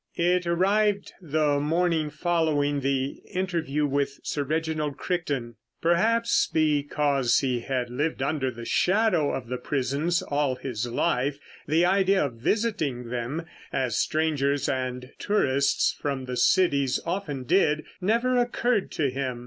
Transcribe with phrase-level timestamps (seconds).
[0.17, 5.57] It arrived the morning following the interview with Sir Reginald Crichton.
[5.79, 11.37] Perhaps because he had lived under the shadow of the prisons all his life,
[11.67, 18.37] the idea of visiting them (as strangers and tourists from the cities often did) never
[18.37, 19.39] occurred to him.